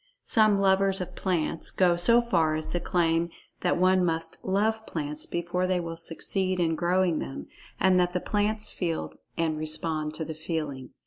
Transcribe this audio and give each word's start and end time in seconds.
Some 0.25 0.57
lovers 0.59 0.99
of 0.99 1.15
plants 1.15 1.69
go 1.69 1.95
so 1.95 2.21
far 2.23 2.55
as 2.55 2.65
to 2.69 2.79
claim 2.79 3.29
that 3.59 3.77
one 3.77 4.03
must 4.03 4.39
"love" 4.41 4.83
plants 4.87 5.27
before 5.27 5.67
they 5.67 5.79
will 5.79 5.95
succeed 5.95 6.59
in 6.59 6.73
growing 6.73 7.19
them, 7.19 7.45
and 7.79 7.99
that 7.99 8.13
the 8.13 8.19
plants 8.19 8.71
feel 8.71 9.13
and 9.37 9.55
respond 9.57 10.15
to 10.15 10.25
the 10.25 10.33
feeling. 10.33 10.89